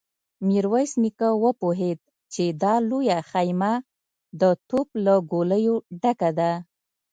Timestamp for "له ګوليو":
5.05-5.75